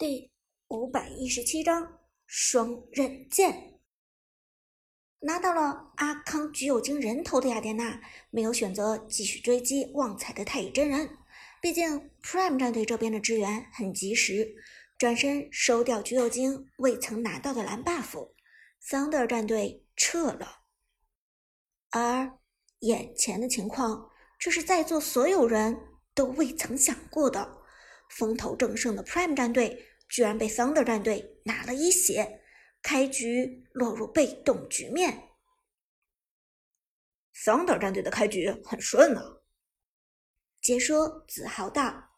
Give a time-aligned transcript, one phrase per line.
[0.00, 0.32] 第
[0.68, 3.80] 五百一十七章双刃剑。
[5.18, 8.00] 拿到了阿康橘右京人头的雅典娜，
[8.30, 11.18] 没有选择继续追击旺财的太乙真人。
[11.60, 14.54] 毕竟 Prime 战队这边的支援很及时，
[14.96, 20.60] 转身收掉橘右京未曾拿到的蓝 buff，Thunder 战队撤了。
[21.90, 22.38] 而
[22.78, 24.08] 眼前的情况，
[24.38, 25.78] 这是在座所有人
[26.14, 27.58] 都未曾想过的。
[28.08, 29.88] 风头正盛的 Prime 战队。
[30.10, 32.42] 居然被 Thunder 战队拿了一血，
[32.82, 35.28] 开局落入被动局面。
[37.32, 39.22] Thunder 战队的开局很顺啊。
[40.60, 42.10] 解说自豪道：“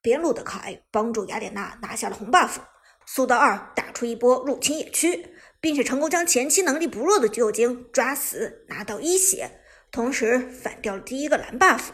[0.00, 2.58] 边路的凯帮助雅典娜拿下了红 buff，
[3.06, 11.90] 苏德二打出一波入侵野区，并且成功将前期能力不弱的橘右京抓死，拿到一血，同时反掉了第一个蓝 buff。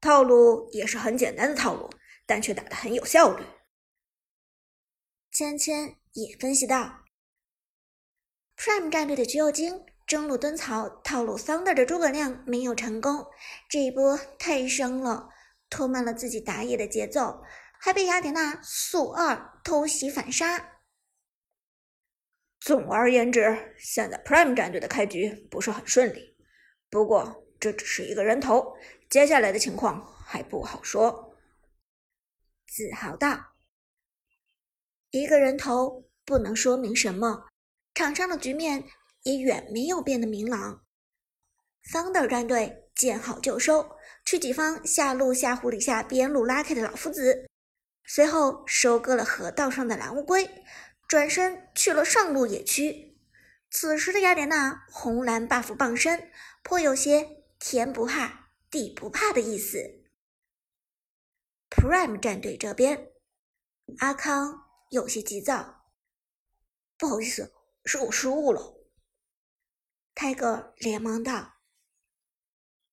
[0.00, 1.90] 套路也是很简单的套路，
[2.24, 3.44] 但却打得很有效率。”
[5.36, 7.04] 芊芊也分析道
[8.56, 13.26] ：“Prime 战队的橘右京争路蹲草套路 Thunder 的诸葛亮没有成功，
[13.68, 15.28] 这一波太生了，
[15.68, 17.44] 拖慢了自己打野的节奏，
[17.78, 20.80] 还被雅典娜速二偷袭反杀。
[22.58, 26.34] 总而言之，现在 Prime 战队的开局不是很顺利。
[26.88, 28.74] 不过这只是一个人头，
[29.10, 31.36] 接下来的情况还不好说。”
[32.66, 33.55] 自豪道。
[35.10, 37.48] 一个人头不能说明什么，
[37.94, 38.84] 场上的局面
[39.22, 40.84] 也远没有变得明朗。
[41.92, 47.48] Thunder 战队见好就收，去己方下路下狐狸下边路拉开的老夫子，
[48.04, 50.50] 随后收割了河道上的蓝乌龟，
[51.06, 53.16] 转身去了上路野区。
[53.70, 56.30] 此时的雅典娜红蓝 buff 傍身，
[56.62, 59.78] 颇有些天不怕地不怕的意思。
[61.70, 63.08] Prime 战队这边，
[63.98, 64.65] 阿康。
[64.90, 65.84] 有些急躁，
[66.96, 67.52] 不好意思，
[67.84, 68.74] 是我失误了。
[70.14, 71.54] 泰戈连忙道：“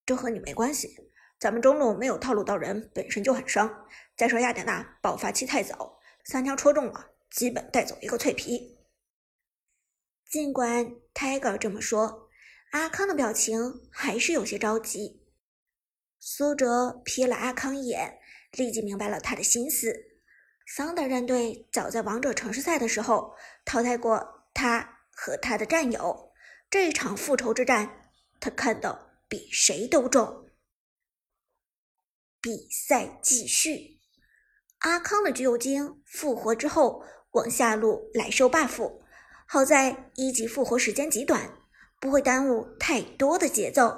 [0.06, 3.88] 这和你没关系，咱们中路没有套路到人，本身就很伤。
[4.18, 8.80] 再说雅典娜爆发期太早，三枪戳中了，基本带走一个脆皮。”
[10.26, 12.30] 尽管泰戈这么说，
[12.72, 15.24] 阿康的表情还是有些着急。
[16.20, 18.20] 苏哲瞥了阿康一眼，
[18.52, 20.13] 立即明白了他的心思。
[20.66, 23.36] 桑德战队早在王者城市赛的时候
[23.66, 26.32] 淘汰过他和他的战友，
[26.70, 28.10] 这一场复仇之战，
[28.40, 30.50] 他看的比谁都重。
[32.42, 34.00] 比赛继续，
[34.80, 39.02] 阿康的橘右京复活之后往下路来收 buff，
[39.48, 41.58] 好在一级复活时间极短，
[42.00, 43.98] 不会耽误太多的节奏。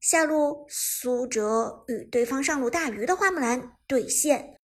[0.00, 4.60] 下路苏哲与对方上路大鱼的花木兰对线。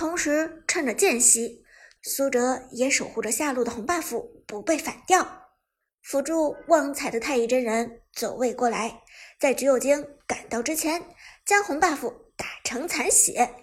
[0.00, 1.62] 同时，趁着间隙，
[2.02, 5.50] 苏哲也守护着下路的红 buff 不被反掉。
[6.00, 9.02] 辅助旺财的太乙真人走位过来，
[9.38, 11.04] 在橘右京赶到之前，
[11.44, 13.54] 将红 buff 打成残血。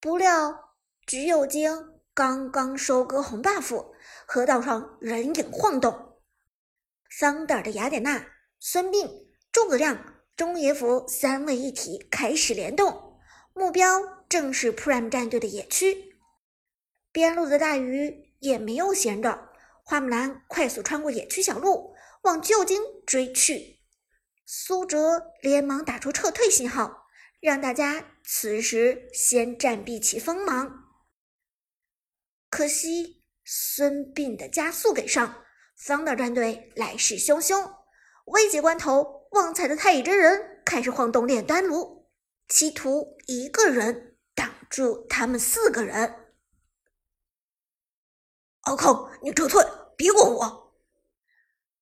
[0.00, 0.70] 不料
[1.06, 3.92] 橘右京刚刚收割红 buff，
[4.26, 6.16] 河道上人影晃动，
[7.10, 8.24] 桑德尔的雅典娜、
[8.58, 13.20] 孙膑、诸葛亮、中野辅三位一体开始联动，
[13.52, 14.21] 目标。
[14.32, 16.16] 正是 Prime 战队的野区，
[17.12, 19.50] 边路的大鱼也没有闲着，
[19.84, 23.80] 花木兰快速穿过野区小路，往旧京追去。
[24.46, 27.08] 苏哲连忙打出撤退信号，
[27.42, 30.82] 让大家此时先暂避其锋芒。
[32.48, 35.44] 可惜孙膑的加速给上
[35.78, 37.70] ，Thunder 战队来势汹汹，
[38.24, 42.08] 危急关头，旺财的太乙真人开始晃动炼丹炉，
[42.48, 44.11] 企图一个人。
[44.72, 46.32] 住他们四个人，
[48.62, 49.62] 阿康，你撤退，
[49.98, 50.72] 别管我！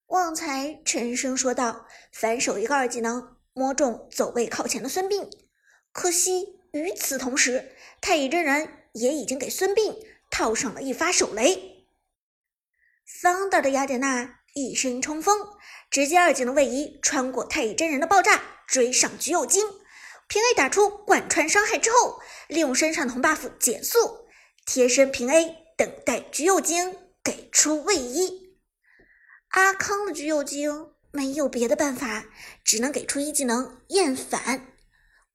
[0.07, 5.31] 旺财沉声说道，反手一个二技能摸中走位靠前的孙膑。
[5.93, 11.87] 可惜与此同时，太乙真人也已经给孙膑套上了一发手雷。
[13.07, 15.39] Thunder 的雅典娜一身冲锋，
[15.89, 19.65] 直接二技能位移穿过太乙真人的爆炸，追上橘右京。
[20.31, 24.29] 平 A 打出贯穿伤害之后，利用身上的红 buff 减速，
[24.65, 28.57] 贴身平 A 等待橘右京给出位移。
[29.49, 32.27] 阿康的橘右京没有别的办法，
[32.63, 34.69] 只能给出一技能厌反。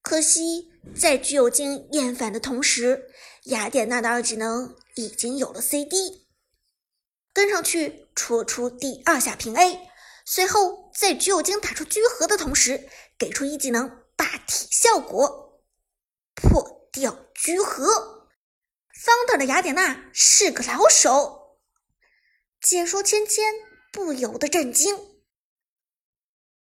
[0.02, 3.10] 可惜在橘右京厌反的同时，
[3.48, 6.26] 雅典娜的二技能已经有了 CD，
[7.34, 9.90] 跟上去戳出第二下平 A，
[10.24, 12.88] 随后在橘右京打出居合的同时，
[13.20, 14.05] 给出一技能。
[14.16, 15.64] 霸体效果，
[16.34, 18.30] 破掉居合。
[18.94, 21.60] ，Thunder 的雅典娜是个老手。
[22.62, 23.54] 解说芊芊
[23.92, 24.98] 不由得震惊。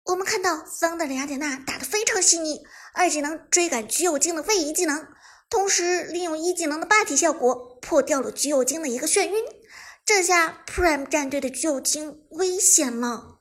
[0.05, 5.07] 我们看到 Thunder 的雅典娜打得非常细腻，二技能追赶橘右京的位移技能，
[5.49, 9.45] 同时利用一技能的霸体效果破掉了橘右京的一个眩晕。
[10.05, 13.41] 这下 Prime 战队的橘右京危险了。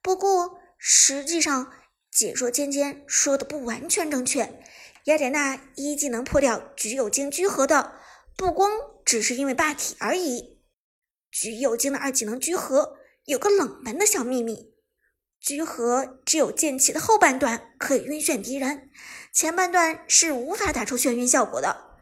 [0.00, 1.72] 不过实际上，
[2.16, 4.58] 解说芊芊说的不完全正确。
[5.04, 7.92] 雅典娜一技能破掉橘右京居合的，
[8.36, 8.72] 不光
[9.04, 10.62] 只是因为霸体而已。
[11.30, 12.96] 橘右京的二技能居合。
[13.26, 14.72] 有个冷门的小秘密，
[15.40, 18.88] 居合只有剑气的后半段可以晕眩敌人，
[19.32, 21.98] 前半段是无法打出眩晕效果的。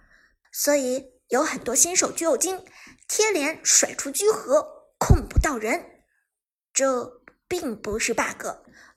[0.52, 2.62] 所以有很多新手橘右京
[3.08, 6.02] 贴脸甩出居合控不到人，
[6.74, 8.44] 这并不是 bug，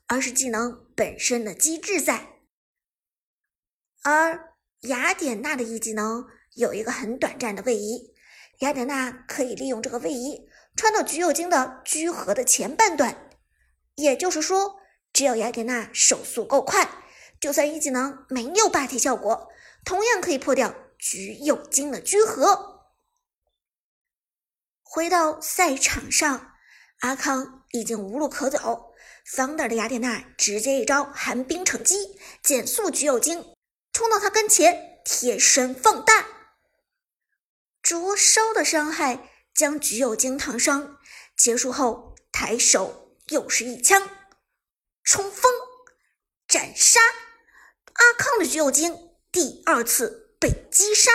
[0.06, 2.40] 而是技能本身的机制在。
[4.02, 8.12] 而雅典娜的一技能有一个很短暂的位移，
[8.58, 10.48] 雅典娜可以利用这个位移。
[10.74, 13.30] 穿到橘右京的居合的前半段，
[13.94, 14.80] 也就是说，
[15.12, 16.88] 只要雅典娜手速够快，
[17.40, 19.48] 就算一技能没有霸体效果，
[19.84, 22.90] 同样可以破掉橘右京的居合。
[24.82, 26.52] 回到赛场上，
[27.00, 28.87] 阿康已经无路可走
[29.32, 33.54] ，Thunder 的雅典娜直接一招寒冰惩击，减速橘右京，
[33.92, 36.26] 冲到他跟前，贴身放大，
[37.82, 39.30] 灼烧的伤害。
[39.54, 41.00] 将橘右京烫伤，
[41.36, 44.08] 结束后抬手又是一枪，
[45.02, 45.50] 冲锋
[46.46, 47.00] 斩杀
[47.94, 48.94] 阿康的橘右京
[49.32, 51.10] 第二次被击杀，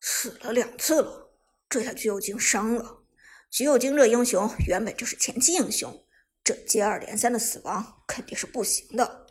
[0.00, 1.30] 死了两次了，
[1.68, 3.04] 这下橘右京伤了。
[3.48, 6.04] 橘右京这英雄原本就是前期英雄，
[6.48, 9.26] 这接二连三的死亡肯定是不行的。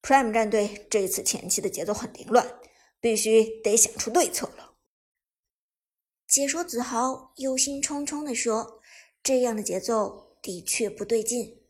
[0.00, 2.60] Prime 战队这一次前期的节奏很凌乱，
[3.00, 4.76] 必须得想出对策了。
[6.28, 8.80] 解说子豪忧心忡忡地说
[9.20, 11.60] ：“这样的节奏的确不对劲。”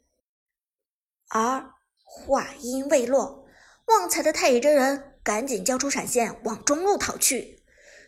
[1.33, 1.73] 而
[2.03, 3.47] 话音未落，
[3.87, 7.65] 旺财的太乙真人赶紧交出闪现往中路逃去。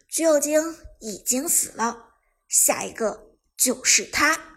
[0.08, 4.56] 橘右京已经死了，下一个就是他。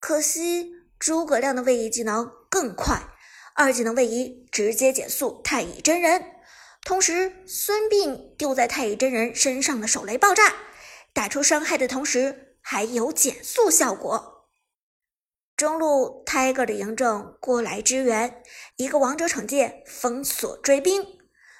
[0.00, 3.02] 可惜诸葛亮的位移技能更快，
[3.54, 6.24] 二技能位移直接减速太乙真人。
[6.84, 10.54] 同时，孙膑丢在太乙真人身上的手雷爆炸，
[11.12, 14.48] 打出伤害的同时还有减速效果。
[15.56, 18.42] 中路 Tiger 的嬴政过来支援，
[18.76, 21.04] 一个王者惩戒封锁追兵。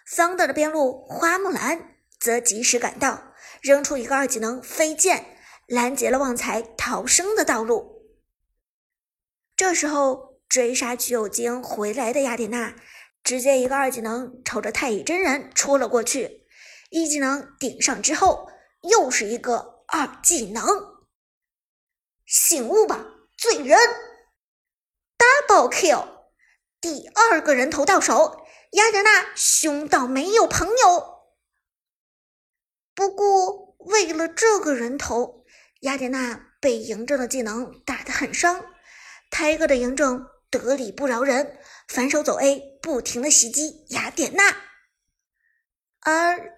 [0.06, 5.36] 桑德的边路花木兰则及时赶到，扔出一个二技能飞剑，
[5.66, 7.97] 拦截了旺财逃生的道路。
[9.58, 12.76] 这时候追杀橘右京回来的雅典娜。
[13.24, 16.46] 直接一个二技能朝着太乙真人戳了过去，
[16.88, 18.48] 一技能顶上之后，
[18.82, 20.64] 又是一个二技能，
[22.24, 23.04] 醒悟吧，
[23.36, 23.76] 罪人
[25.18, 26.06] ！Double kill，
[26.80, 31.26] 第二个人头到手，雅典娜凶到没有朋友。
[32.94, 35.44] 不过为了这个人头，
[35.80, 38.64] 雅典娜被嬴政的技能打得很伤，
[39.30, 41.58] 泰哥的嬴政得理不饶人。
[41.88, 44.54] 反手走 A，不停的袭击雅典娜，
[46.00, 46.52] 而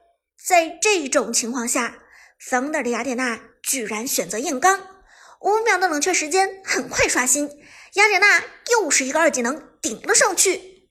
[0.44, 2.02] 在这种情况下
[2.40, 5.04] 桑德的雅典娜居然选择硬刚，
[5.40, 7.48] 五秒的冷却时间很快刷新，
[7.92, 10.88] 雅典娜又是一个二技能顶了上去。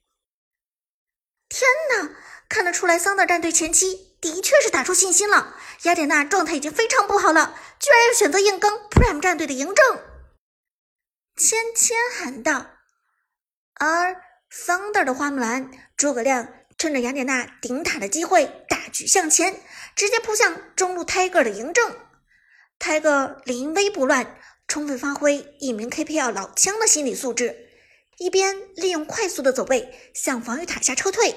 [1.50, 2.16] 天哪，
[2.48, 10.09] 看得出来 Thunder 战队前期的确是打出信心了，雅典娜状态已经非常不好了，居然要选择硬刚 Prime 战队的嬴政。
[11.40, 12.68] 芊芊喊道，
[13.74, 14.22] 而。
[14.52, 19.62] Thunder 的花木兰，诸葛亮趁着雅典娜顶塔的机会大举向前，
[19.96, 21.96] 直接扑向中路 Tiger 的嬴政。
[22.80, 27.70] Tiger 临危不乱，充分发挥一名 KPL 老枪的心理素质，
[28.18, 31.36] 一边利用快速的走位向防御塔下撤退，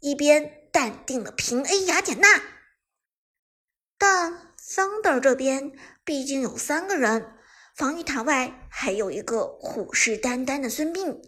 [0.00, 2.42] 一边淡定的平 A 雅典娜。
[3.98, 7.36] 但 Thunder 这边毕竟有三个人，
[7.76, 11.22] 防御塔外还有一个虎视眈眈的孙膑。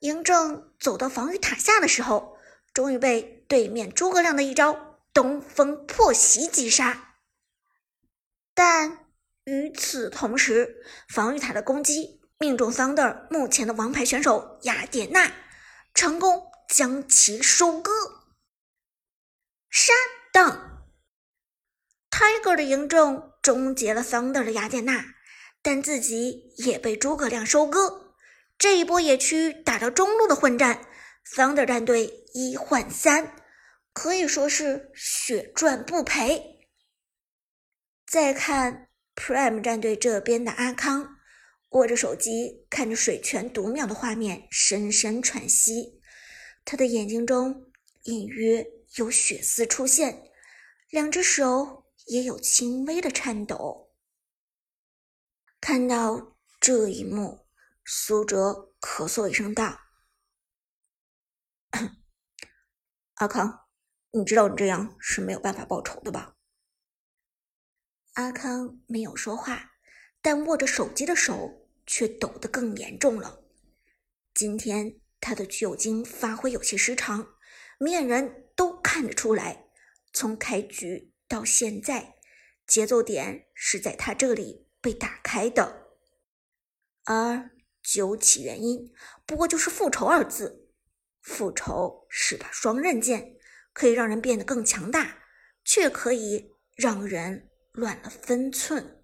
[0.00, 2.36] 嬴政走到防御塔下的时候，
[2.74, 7.14] 终于被对面诸葛亮的一招东风破袭击杀。
[8.52, 9.06] 但
[9.44, 15.32] 与此同时，防御塔的攻击命中 Thunder 目前的王牌选手雅典娜，
[15.94, 17.92] 成功将其收割。
[19.70, 19.92] 杀
[20.32, 20.88] 档
[22.10, 25.14] ，Tiger 的嬴政终结了 Thunder 的雅典娜，
[25.62, 28.16] 但自己也被诸葛亮收割。
[28.58, 30.86] 这一波野区打到中路的混战
[31.34, 33.36] ，Thunder 战队一换三，
[33.92, 36.68] 可以说是血赚不赔。
[38.06, 41.16] 再看 Prime 战队这边的阿康，
[41.70, 46.00] 握着手机，看着水泉读秒的画面，深深喘息，
[46.64, 47.70] 他的眼睛中
[48.04, 48.66] 隐约
[48.96, 50.30] 有血丝出现，
[50.90, 53.91] 两只手也有轻微的颤抖。
[55.62, 57.46] 看到这一幕，
[57.84, 59.78] 苏哲咳嗽一声道
[63.14, 63.60] ：“阿康，
[64.10, 66.34] 你知道你这样是没有办法报仇的吧？”
[68.14, 69.74] 阿康没有说话，
[70.20, 73.44] 但握着手机的手却抖得更严重了。
[74.34, 77.36] 今天他的酒精发挥有些失常，
[77.78, 79.68] 明眼人都看得出来。
[80.12, 82.16] 从开局到现在，
[82.66, 84.66] 节奏点是在他这里。
[84.82, 85.86] 被打开的，
[87.04, 87.50] 而
[87.82, 88.92] 究其原因，
[89.24, 90.68] 不过就是复仇二字。
[91.20, 93.36] 复仇是把双刃剑，
[93.72, 95.22] 可以让人变得更强大，
[95.64, 99.01] 却可以让人乱了分寸。